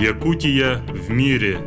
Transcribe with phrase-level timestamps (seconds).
[0.00, 1.58] Якутия в мире.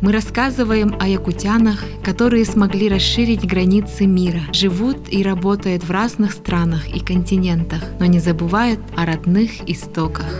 [0.00, 6.88] Мы рассказываем о якутянах, которые смогли расширить границы мира, живут и работают в разных странах
[6.88, 10.32] и континентах, но не забывают о родных истоках.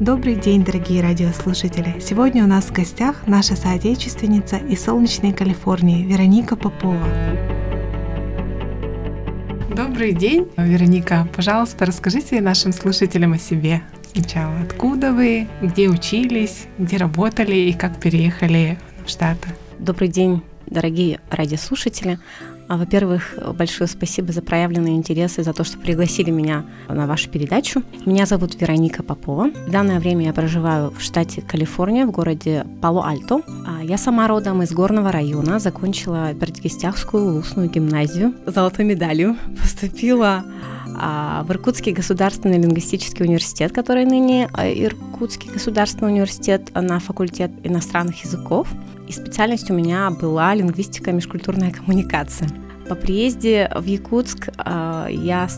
[0.00, 2.00] Добрый день, дорогие радиослушатели!
[2.00, 7.06] Сегодня у нас в гостях наша соотечественница из солнечной Калифорнии Вероника Попова.
[9.82, 11.26] Добрый день, Вероника.
[11.34, 13.80] Пожалуйста, расскажите нашим слушателям о себе
[14.12, 14.60] сначала.
[14.60, 19.48] Откуда вы, где учились, где работали и как переехали в Штаты?
[19.78, 22.18] Добрый день, дорогие радиослушатели.
[22.70, 27.28] А, во-первых, большое спасибо за проявленный интерес и за то, что пригласили меня на вашу
[27.28, 27.82] передачу.
[28.06, 29.50] Меня зовут Вероника Попова.
[29.66, 33.42] В данное время я проживаю в штате Калифорния, в городе Пало-Альто.
[33.66, 40.44] А, я сама родом из горного района, закончила Бердгистяхскую устную гимназию золотой медалью, поступила
[40.96, 48.68] а, в Иркутский государственный лингвистический университет, который ныне Иркутский государственный университет на факультет иностранных языков.
[49.10, 52.48] И специальность у меня была лингвистика и межкультурная коммуникация.
[52.88, 55.48] По приезде в Якутск а, я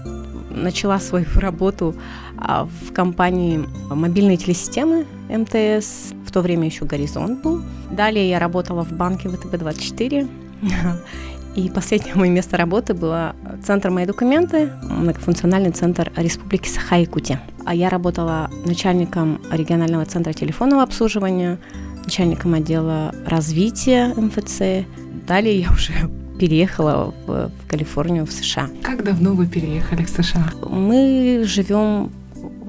[0.48, 1.94] начала свою работу
[2.39, 7.61] а, в компании мобильной телесистемы МТС, в то время еще «Горизонт» был.
[7.91, 10.31] Далее я работала в банке ВТБ-24,
[11.55, 17.39] и последнее мое место работы было центр «Мои документы», многофункциональный центр Республики Саха-Якутия.
[17.66, 21.59] А я работала начальником регионального центра телефонного обслуживания,
[22.05, 24.86] начальником отдела развития МФЦ.
[25.27, 25.92] Далее я уже
[26.39, 28.69] переехала в, в Калифорнию, в США.
[28.83, 30.53] Как давно вы переехали в США?
[30.69, 32.12] Мы живем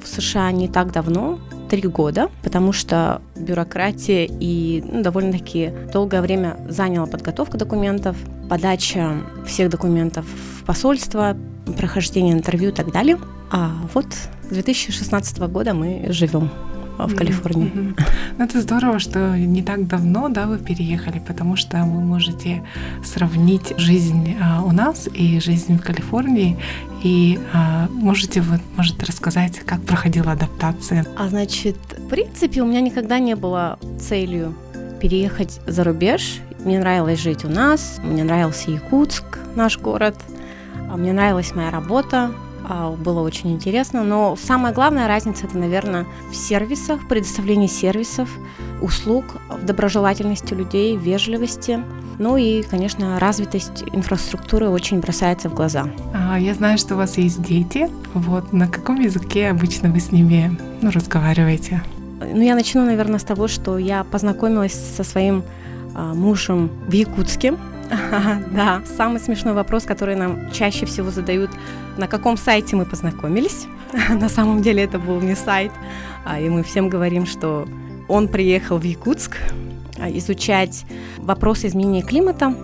[0.03, 6.57] в США не так давно, три года, потому что бюрократия и ну, довольно-таки долгое время
[6.69, 8.15] заняла подготовка документов,
[8.47, 9.13] подача
[9.47, 11.35] всех документов в посольство,
[11.77, 13.17] прохождение интервью и так далее.
[13.49, 14.05] А вот
[14.43, 16.51] с 2016 года мы живем
[16.97, 17.71] в Калифорнии.
[17.71, 17.99] Mm-hmm.
[18.37, 22.63] Ну, это здорово, что не так давно, да, вы переехали, потому что вы можете
[23.03, 26.57] сравнить жизнь а, у нас и жизнь в Калифорнии,
[27.03, 31.05] и а, можете вот, может рассказать, как проходила адаптация.
[31.17, 34.55] А значит, в принципе, у меня никогда не было целью
[35.01, 36.39] переехать за рубеж.
[36.63, 40.15] Мне нравилось жить у нас, мне нравился Якутск, наш город,
[40.89, 42.31] а мне нравилась моя работа,
[42.97, 44.03] было очень интересно.
[44.03, 48.29] Но самая главная разница это, наверное, в сервисах, предоставлении сервисов,
[48.81, 51.79] услуг, в доброжелательности людей, вежливости.
[52.19, 55.89] Ну и, конечно, развитость инфраструктуры очень бросается в глаза.
[56.13, 57.89] А, я знаю, что у вас есть дети.
[58.13, 61.81] Вот на каком языке обычно вы с ними ну, разговариваете?
[62.19, 65.43] Ну, я начну, наверное, с того, что я познакомилась со своим
[65.95, 67.55] а, мужем в Якутске.
[68.51, 71.51] Да, самый смешной вопрос, который нам чаще всего задают,
[71.97, 73.67] на каком сайте мы познакомились.
[74.09, 75.71] На самом деле это был не сайт,
[76.25, 77.67] а, и мы всем говорим, что
[78.07, 79.37] он приехал в Якутск
[79.99, 80.85] а, изучать
[81.17, 82.55] вопросы изменения климата,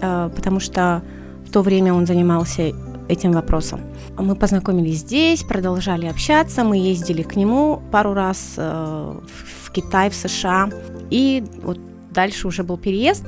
[0.00, 1.02] а, потому что
[1.46, 2.72] в то время он занимался
[3.08, 3.80] этим вопросом.
[4.18, 10.70] Мы познакомились здесь, продолжали общаться, мы ездили к нему пару раз в Китай, в США,
[11.10, 11.78] и вот
[12.12, 13.24] дальше уже был переезд.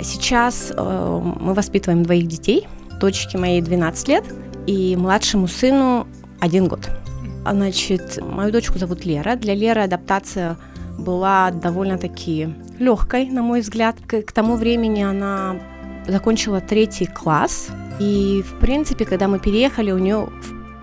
[0.00, 2.66] Сейчас э, мы воспитываем двоих детей.
[3.00, 4.24] Дочке моей 12 лет
[4.66, 6.06] и младшему сыну
[6.40, 6.88] один год.
[7.48, 9.36] Значит, мою дочку зовут Лера.
[9.36, 10.56] Для Леры адаптация
[10.98, 13.96] была довольно-таки легкой, на мой взгляд.
[14.06, 15.56] К, к тому времени она
[16.06, 17.68] закончила третий класс.
[17.98, 20.28] И, в принципе, когда мы переехали, у нее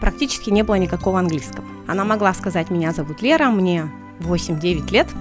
[0.02, 1.66] практически не было никакого английского.
[1.88, 3.90] Она могла сказать «меня зовут Лера», мне
[4.20, 5.08] 8-9 лет–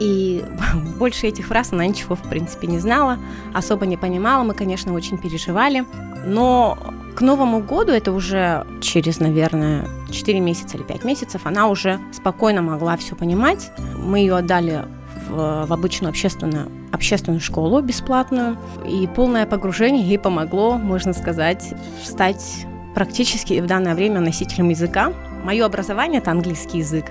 [0.00, 0.44] и
[0.98, 3.18] больше этих фраз она ничего, в принципе, не знала,
[3.54, 4.42] особо не понимала.
[4.42, 5.84] Мы, конечно, очень переживали.
[6.26, 6.76] Но
[7.14, 12.62] к Новому году, это уже через, наверное, 4 месяца или 5 месяцев, она уже спокойно
[12.62, 13.70] могла все понимать.
[13.96, 14.86] Мы ее отдали
[15.28, 18.56] в, в обычную общественную, общественную школу бесплатную.
[18.86, 25.12] И полное погружение ей помогло, можно сказать, стать практически в данное время носителем языка.
[25.44, 27.06] Мое образование– это английский язык.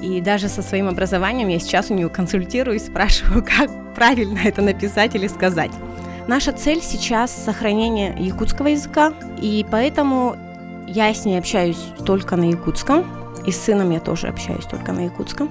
[0.00, 4.62] И даже со своим образованием я сейчас у нее консультирую и спрашиваю, как правильно это
[4.62, 5.70] написать или сказать.
[6.26, 10.36] Наша цель сейчас сохранение якутского языка, и поэтому
[10.88, 13.04] я с ней общаюсь только на якутском,
[13.46, 15.48] и с сыном я тоже общаюсь только на якутском.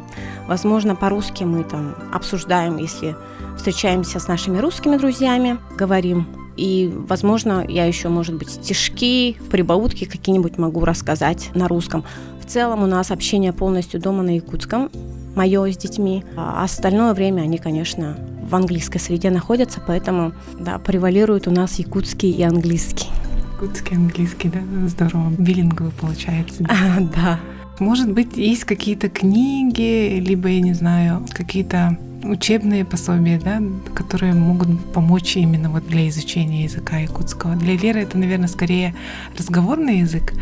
[0.47, 3.15] Возможно, по-русски мы там обсуждаем, если
[3.57, 6.27] встречаемся с нашими русскими друзьями, говорим.
[6.57, 12.03] И, возможно, я еще, может быть, стишки, прибаутки какие-нибудь могу рассказать на русском.
[12.45, 14.91] В целом у нас общение полностью дома на якутском,
[15.35, 16.23] мое с детьми.
[16.37, 22.29] А остальное время они, конечно, в английской среде находятся, поэтому, да, превалирует у нас якутский
[22.29, 23.07] и английский.
[23.53, 25.31] Якутский, английский, да, здорово.
[25.37, 26.63] Билинговый получается.
[26.69, 27.39] А, да.
[27.79, 31.97] Может быть, есть какие-то книги, либо, я не знаю, какие-то
[32.29, 33.61] учебные пособия, да,
[33.93, 37.55] которые могут помочь именно вот для изучения языка якутского.
[37.55, 38.95] Для Леры это, наверное, скорее
[39.37, 40.33] разговорный язык,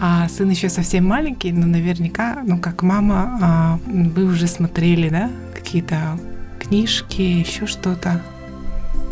[0.00, 5.30] а сын еще совсем маленький, но наверняка, ну как мама, а, вы уже смотрели, да,
[5.54, 6.18] какие-то
[6.60, 8.22] книжки, еще что-то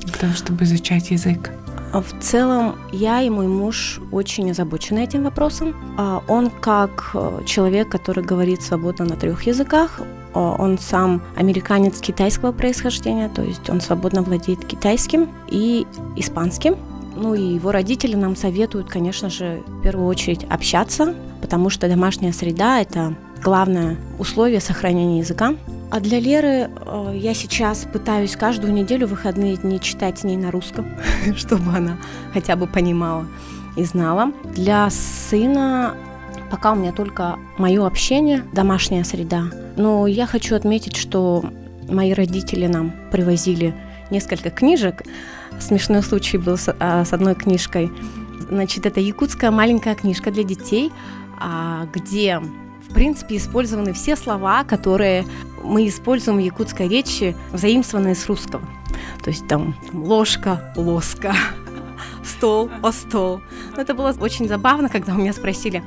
[0.05, 1.51] для того, чтобы изучать язык.
[1.97, 5.75] А в целом, я и мой муж очень озабочены этим вопросом.
[5.97, 10.03] А он как э, человек, который говорит свободно на трех языках,
[10.35, 16.77] он сам американец китайского происхождения, то есть он свободно владеет китайским и испанским.
[17.17, 22.35] Ну и его родители нам советуют, конечно же, в первую очередь общаться, потому что домашняя
[22.35, 25.55] среда– это главное условие сохранения языка.
[25.91, 30.51] А для Леры э, я сейчас пытаюсь каждую неделю выходные дни читать с ней на
[30.51, 30.87] русском,
[31.37, 31.99] чтобы она
[32.33, 33.27] хотя бы понимала
[33.77, 34.33] и знала.
[34.55, 35.95] Для сына
[36.51, 39.45] пока у меня только мое общение, домашняя среда.
[39.77, 41.45] Но я хочу отметить, что
[41.89, 43.75] мои родители нам привозили
[44.11, 45.03] несколько книжек.
[45.59, 47.91] Смешной случай был с, а, с одной книжкой.
[48.49, 50.93] Значит, это якутская маленькая книжка для детей,
[51.41, 52.41] а, где
[52.89, 55.27] в принципе, использованы все слова, которые
[55.67, 58.63] мы используем в якутской речи, заимствованные с русского.
[59.23, 61.35] То есть там ложка, лоска,
[62.25, 63.41] стол, о стол.
[63.75, 65.83] Но это было очень забавно, когда у меня спросили,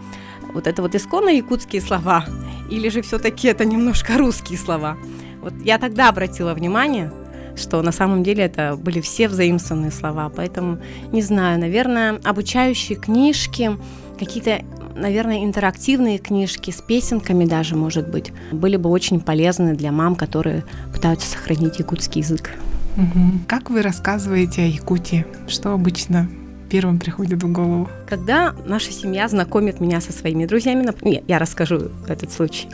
[0.53, 2.25] вот это вот исконно якутские слова,
[2.69, 4.97] или же все-таки это немножко русские слова.
[5.41, 7.11] Вот я тогда обратила внимание,
[7.59, 10.79] что на самом деле это были все взаимствованные слова, поэтому
[11.11, 13.77] не знаю, наверное, обучающие книжки,
[14.17, 14.61] какие-то
[14.95, 20.65] наверное, интерактивные книжки с песенками даже, может быть, были бы очень полезны для мам, которые
[20.93, 22.51] пытаются сохранить якутский язык.
[22.97, 23.45] Угу.
[23.47, 25.25] Как вы рассказываете о Якутии?
[25.47, 26.27] Что обычно
[26.69, 27.89] первым приходит в голову?
[28.07, 32.67] Когда наша семья знакомит меня со своими друзьями, нет, я расскажу этот случай.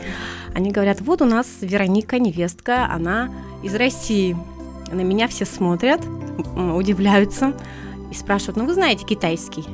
[0.54, 3.30] Они говорят, вот у нас Вероника, невестка, она
[3.64, 4.36] из России.
[4.92, 6.02] На меня все смотрят,
[6.56, 7.54] удивляются
[8.12, 9.66] и спрашивают, ну вы знаете китайский?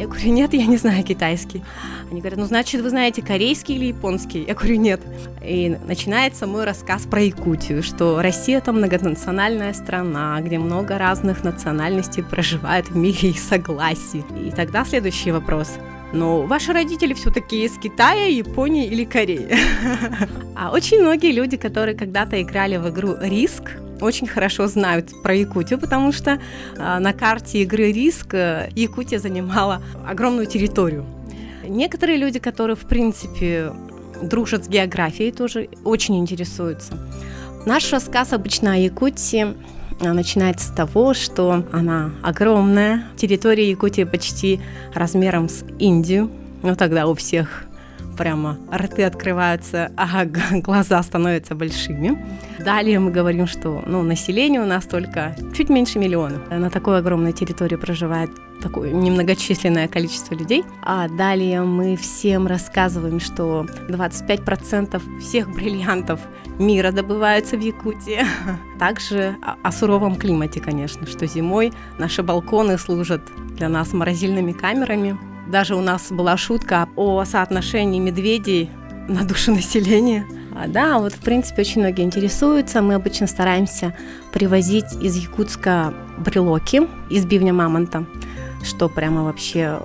[0.00, 1.62] Я говорю, нет, я не знаю китайский.
[2.10, 4.44] Они говорят, ну значит, вы знаете корейский или японский?
[4.44, 5.02] Я говорю, нет.
[5.44, 12.22] И начинается мой рассказ про Якутию, что Россия это многонациональная страна, где много разных национальностей
[12.22, 14.24] проживают в мире и согласии.
[14.42, 15.70] И тогда следующий вопрос.
[16.14, 19.54] Но ваши родители все-таки из Китая, Японии или Кореи.
[20.56, 25.78] А очень многие люди, которые когда-то играли в игру Риск, очень хорошо знают про Якутию,
[25.78, 26.40] потому что
[26.78, 31.04] а, на карте игры «Риск» э, Якутия занимала огромную территорию.
[31.66, 33.72] Некоторые люди, которые, в принципе,
[34.22, 36.94] дружат с географией, тоже очень интересуются.
[37.66, 39.54] Наш рассказ обычно о Якутии
[40.00, 44.60] а, начинается с того, что она огромная, территория Якутии почти
[44.94, 46.30] размером с Индию,
[46.62, 47.64] ну тогда у всех
[48.20, 52.22] прямо рты открываются, а глаза становятся большими.
[52.58, 56.38] Далее мы говорим, что ну, население у нас только чуть меньше миллиона.
[56.50, 58.30] На такой огромной территории проживает
[58.60, 60.64] такое немногочисленное количество людей.
[60.82, 66.20] А далее мы всем рассказываем, что 25% всех бриллиантов
[66.58, 68.20] мира добываются в Якутии.
[68.78, 73.22] Также о, суровом климате, конечно, что зимой наши балконы служат
[73.56, 75.29] для нас морозильными камерами.
[75.50, 78.70] Даже у нас была шутка о соотношении медведей
[79.08, 80.24] на душу населения.
[80.54, 82.80] А, да, вот в принципе очень многие интересуются.
[82.82, 83.96] Мы обычно стараемся
[84.32, 88.06] привозить из Якутска брелоки из бивня мамонта,
[88.62, 89.80] что прямо вообще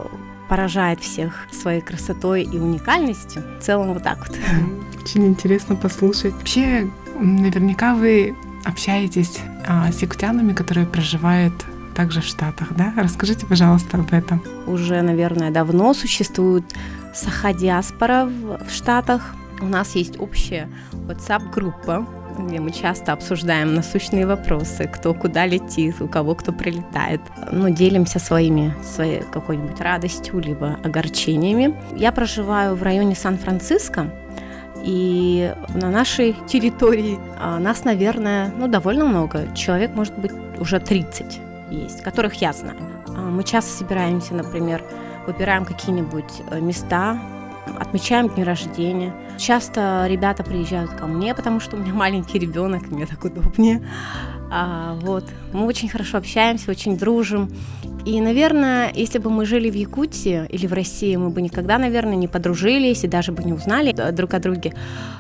[0.50, 3.44] поражает всех своей красотой и уникальностью.
[3.60, 4.38] В целом вот так вот.
[5.04, 6.34] Очень интересно послушать.
[6.36, 6.88] Вообще,
[7.20, 11.54] наверняка вы общаетесь а, с якутянами, которые проживают
[11.96, 12.94] также в Штатах, да?
[12.98, 14.44] Расскажите, пожалуйста, об этом.
[14.68, 16.66] Уже, наверное, давно существует
[17.14, 19.34] саха-диаспора в Штатах.
[19.62, 20.68] У нас есть общая
[21.08, 22.06] WhatsApp-группа,
[22.38, 27.22] где мы часто обсуждаем насущные вопросы, кто куда летит, у кого кто прилетает.
[27.52, 31.74] Ну, делимся своими, своей какой-нибудь радостью, либо огорчениями.
[31.96, 34.12] Я проживаю в районе Сан-Франциско,
[34.84, 39.48] и на нашей территории а, нас, наверное, ну, довольно много.
[39.56, 42.78] Человек, может быть, уже 30 есть, которых я знаю.
[43.08, 44.84] А, мы часто собираемся, например,
[45.26, 47.20] выбираем какие-нибудь э, места,
[47.80, 49.14] отмечаем дни рождения.
[49.38, 53.82] Часто ребята приезжают ко мне, потому что у меня маленький ребенок, мне так удобнее.
[54.52, 55.26] А, вот.
[55.54, 57.50] Мы очень хорошо общаемся, очень дружим.
[58.06, 62.16] И, наверное, если бы мы жили в Якутии или в России, мы бы никогда, наверное,
[62.16, 64.74] не подружились и даже бы не узнали друг о друге.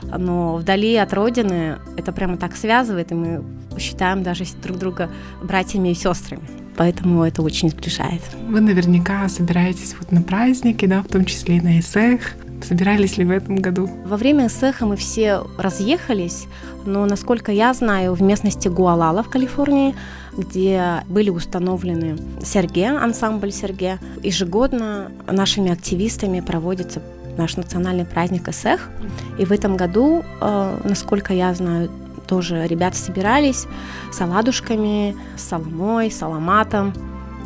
[0.03, 3.43] Но вдали от родины это прямо так связывает, и мы
[3.79, 5.09] считаем даже друг друга
[5.41, 6.64] братьями и сестрами.
[6.77, 8.21] Поэтому это очень сближает.
[8.47, 13.25] Вы наверняка собираетесь вот на праздники, да, в том числе и на ИСЭХ, Собирались ли
[13.25, 13.89] в этом году?
[14.05, 16.47] Во время Сеха мы все разъехались,
[16.85, 19.93] но, насколько я знаю, в местности Гуалала в Калифорнии,
[20.35, 27.01] где были установлены Серге, ансамбль Серге, ежегодно нашими активистами проводится
[27.37, 28.89] наш национальный праздник Эсех.
[29.37, 31.91] И в этом году, э, насколько я знаю,
[32.25, 33.65] тоже ребята собирались
[34.11, 36.93] с оладушками, с соломой, с аламатом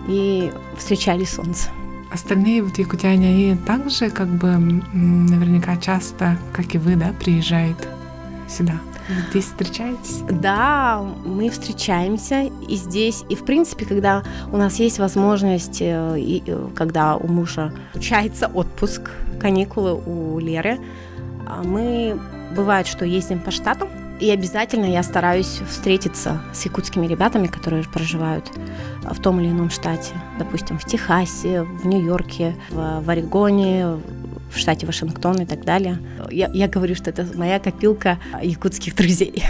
[0.08, 1.70] и встречали солнце.
[2.12, 4.48] Остальные вот якутяне, они также как бы
[4.94, 7.88] наверняка часто, как и вы, да, приезжают
[8.48, 8.74] сюда?
[9.30, 10.22] Здесь встречаетесь?
[10.30, 16.44] Да, мы встречаемся и здесь, и в принципе, когда у нас есть возможность, э, и,
[16.46, 19.10] э, когда у мужа случается отпуск,
[19.40, 20.80] каникулы у Леры,
[21.48, 22.20] а мы
[22.56, 28.52] бывает, что ездим по штатам, и обязательно я стараюсь встретиться с якутскими ребятами, которые проживают
[29.04, 30.14] в том или ином штате.
[30.38, 34.00] Допустим, в Техасе, в Нью-Йорке, в, в Орегоне,
[34.54, 36.00] в штате Вашингтон и так далее.
[36.32, 39.44] Я, я говорю, что это моя копилка якутских друзей.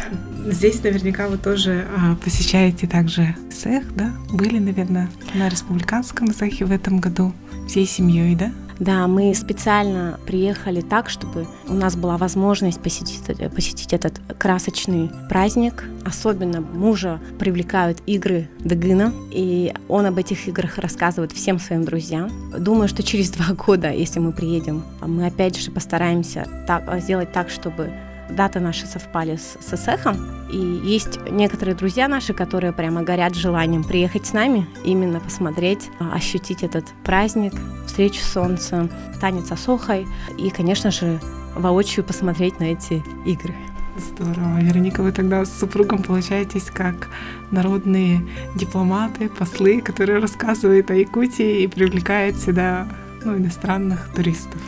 [0.45, 4.13] Здесь наверняка вы тоже а, посещаете также цех, да?
[4.31, 7.33] Были, наверное, на республиканском цехе в этом году
[7.67, 8.51] всей семьей, да?
[8.79, 13.21] Да, мы специально приехали так, чтобы у нас была возможность посетить,
[13.53, 15.83] посетить этот красочный праздник.
[16.05, 22.31] Особенно мужа привлекают игры Дагына, и он об этих играх рассказывает всем своим друзьям.
[22.57, 27.49] Думаю, что через два года, если мы приедем, мы опять же постараемся так, сделать так,
[27.49, 27.91] чтобы
[28.29, 30.17] даты наши совпали с, с Эсехом.
[30.51, 36.13] И есть некоторые друзья наши, которые прямо горят желанием приехать с нами, именно посмотреть, а,
[36.13, 37.53] ощутить этот праздник,
[37.85, 40.07] встречу с солнцем, танец Асохой
[40.37, 41.19] и, конечно же,
[41.55, 43.53] воочию посмотреть на эти игры.
[43.97, 44.61] Здорово.
[44.61, 47.09] Вероника, вы тогда с супругом получаетесь как
[47.51, 52.87] народные дипломаты, послы, которые рассказывают о Якутии и привлекают сюда
[53.25, 54.61] ну, иностранных туристов.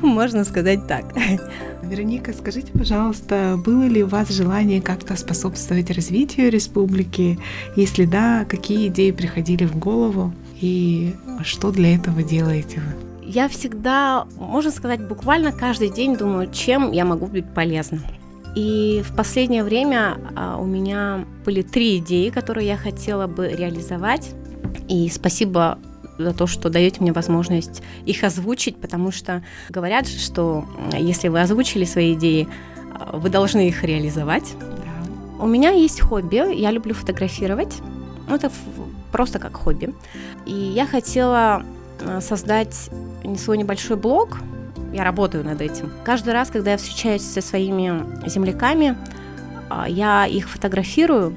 [0.00, 1.06] Можно сказать так.
[1.86, 7.38] Вероника, скажите, пожалуйста, было ли у вас желание как-то способствовать развитию республики?
[7.76, 13.28] Если да, какие идеи приходили в голову и что для этого делаете вы?
[13.28, 18.00] Я всегда, можно сказать, буквально каждый день думаю, чем я могу быть полезна.
[18.54, 24.30] И в последнее время а, у меня были три идеи, которые я хотела бы реализовать.
[24.88, 25.78] И спасибо
[26.18, 31.84] за то, что даете мне возможность их озвучить, потому что говорят что если вы озвучили
[31.84, 32.48] свои идеи,
[32.92, 34.54] а, вы должны их реализовать.
[34.60, 35.44] Да.
[35.44, 37.76] У меня есть хобби, я люблю фотографировать.
[38.28, 38.50] Ну, это
[39.12, 39.94] просто как хобби.
[40.46, 41.64] И я хотела
[42.00, 42.90] а, создать
[43.38, 44.38] свой небольшой блог.
[44.92, 45.90] Я работаю над этим.
[46.04, 48.96] Каждый раз, когда я встречаюсь со своими земляками,
[49.68, 51.34] а, я их фотографирую,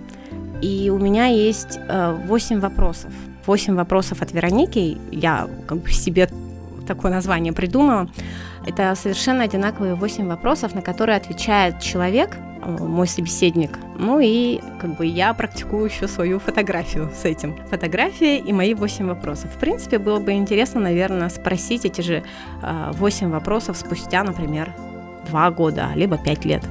[0.62, 3.12] и у меня есть 8 вопросов–
[3.46, 4.98] 8 вопросов от Вероники.
[5.12, 6.30] Я как бы себе
[6.88, 8.10] такое название придумала.
[8.66, 13.78] Это совершенно одинаковые 8 вопросов, на которые отвечает человек, э, мой собеседник.
[13.98, 17.56] Ну и как бы я практикую еще свою фотографию с этим.
[17.70, 19.52] Фотография и мои 8 вопросов.
[19.56, 22.24] В принципе, было бы интересно, наверное, спросить эти же
[22.62, 24.74] 8 э, вопросов спустя, например,
[25.28, 26.64] два года, либо пять лет,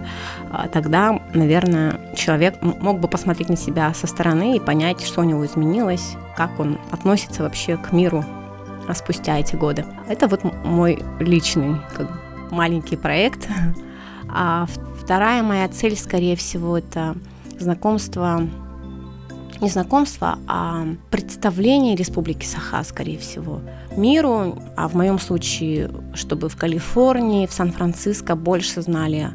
[0.51, 5.25] а, тогда, наверное, человек мог бы посмотреть на себя со стороны и понять, что у
[5.25, 8.25] него изменилось, как он относится вообще к миру
[8.89, 9.85] а, спустя эти годы.
[10.09, 12.09] Это вот мой личный как
[12.51, 13.49] маленький проект.
[14.31, 14.67] А
[15.01, 17.17] вторая моя цель, скорее всего, это
[17.59, 18.43] знакомство
[19.61, 23.61] не знакомство, а представление Республики Саха, скорее всего,
[23.97, 29.31] миру, а в моем случае, чтобы в Калифорнии, в Сан-Франциско больше знали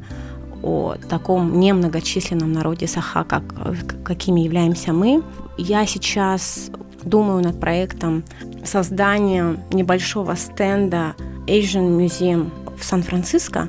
[0.62, 3.44] о таком немногочисленном народе Саха, как,
[4.04, 5.24] какими являемся мы.
[5.58, 6.72] Я сейчас
[7.04, 8.24] думаю над проектом
[8.64, 11.16] создания небольшого стенда
[11.48, 13.68] Asian Museum в Сан-Франциско.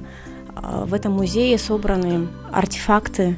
[0.86, 3.36] В этом музее собраны артефакты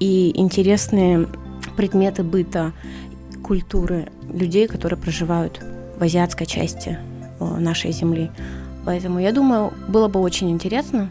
[0.00, 1.28] и интересные
[1.76, 2.72] предметы быта,
[3.42, 5.62] культуры людей, которые проживают
[5.98, 6.98] в азиатской части
[7.38, 8.30] э, нашей земли.
[8.84, 11.10] Поэтому я думаю, было бы очень интересно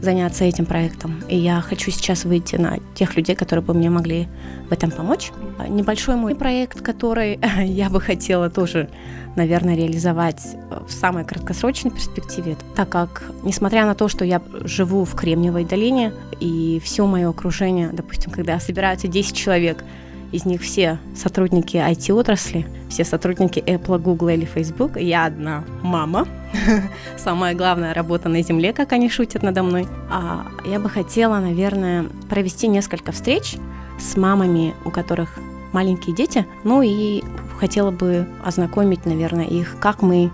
[0.00, 1.22] заняться этим проектом.
[1.28, 4.28] И я хочу сейчас выйти на тех людей, которые бы мне могли
[4.68, 5.32] в этом помочь.
[5.68, 8.88] Небольшой мой проект, который я бы хотела тоже,
[9.36, 10.40] наверное, реализовать
[10.86, 16.12] в самой краткосрочной перспективе, так как, несмотря на то, что я живу в Кремниевой долине,
[16.40, 19.84] и все мое окружение, допустим, когда собираются 10 человек,
[20.32, 24.96] из них все сотрудники IT-отрасли, все сотрудники Apple, Google или Facebook.
[24.96, 26.26] Я одна мама.
[27.16, 29.86] Самая главная работа на земле, как они шутят надо мной.
[30.10, 33.56] А я бы хотела, наверное, провести несколько встреч
[33.98, 35.38] с мамами, у которых
[35.72, 36.46] маленькие дети.
[36.64, 37.22] Ну и
[37.58, 40.30] хотела бы ознакомить, наверное, их, как мы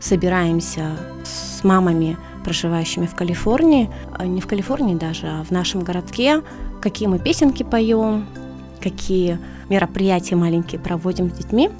[0.00, 6.42] собираемся с мамами проживающими в Калифорнии, а не в Калифорнии даже, а в нашем городке,
[6.80, 8.26] какие мы песенки поем,
[8.82, 11.70] какие мероприятия маленькие проводим с детьми,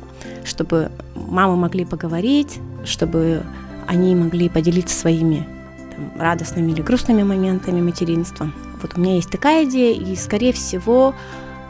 [0.44, 3.42] чтобы мамы могли поговорить, чтобы
[3.86, 5.46] они могли поделиться своими
[5.94, 8.50] там, радостными или грустными моментами материнства.
[8.80, 11.14] Вот у меня есть такая идея, и, скорее всего,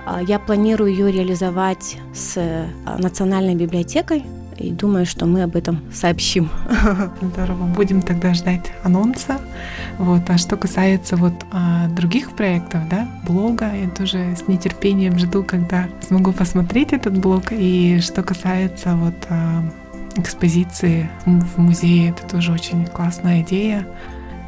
[0.06, 4.24] а, я планирую ее реализовать с а, Национальной библиотекой,
[4.62, 6.48] и думаю, что мы об этом сообщим.
[7.20, 9.40] Здорово, будем тогда ждать анонса.
[9.98, 10.22] Вот.
[10.28, 15.88] А что касается вот а, других проектов, да, блога, я тоже с нетерпением жду, когда
[16.00, 17.46] смогу посмотреть этот блог.
[17.50, 19.64] И что касается вот а,
[20.16, 23.86] экспозиции в музее, это тоже очень классная идея.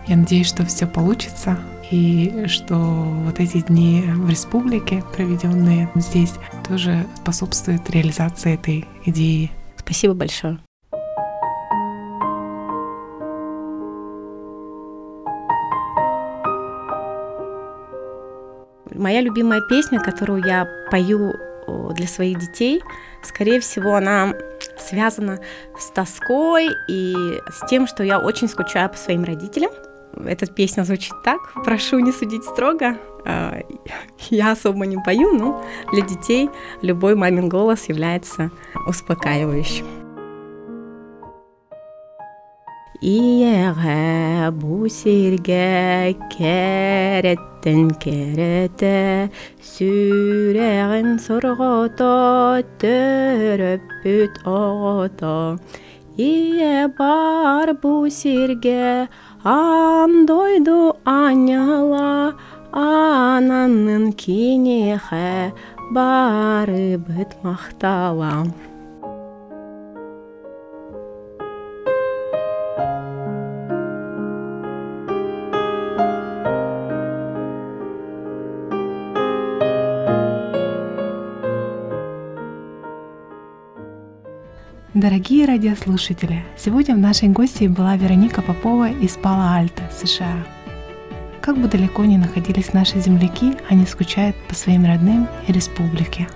[0.07, 1.59] Я надеюсь, что все получится
[1.91, 6.33] и что вот эти дни в республике, проведенные здесь,
[6.67, 9.51] тоже способствуют реализации этой идеи.
[9.85, 10.59] Спасибо большое.
[18.95, 21.35] Моя любимая песня, которую я пою
[21.95, 22.83] для своих детей,
[23.23, 24.35] скорее всего, она
[24.79, 25.41] связана
[25.79, 27.15] с тоской и
[27.51, 29.71] с тем, что я очень скучаю по своим родителям.
[30.27, 31.41] Эта песня звучит так.
[31.65, 32.97] Прошу не судить строго.
[33.25, 33.59] А,
[34.31, 36.51] я особо не пою, но для детей
[36.83, 38.51] любой мамин голос является
[38.87, 39.87] успокаивающим.
[43.01, 49.29] Иеге бусирге кереттен керете
[49.61, 55.35] сүрегін сұрғыта төрөппүт оғыта
[56.17, 59.09] Ие бар бусирге
[59.45, 62.33] андойду аняла
[62.73, 65.53] ананын кинеhe
[65.93, 67.37] бары быт
[85.05, 90.47] Дорогие радиослушатели, сегодня в нашей гости была Вероника Попова из Пала-Альто, США.
[91.43, 96.27] Как бы далеко ни находились наши земляки, они скучают по своим родным и республике.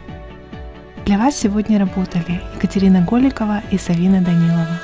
[1.06, 4.78] Для вас сегодня работали Екатерина Голикова и Савина Данилова.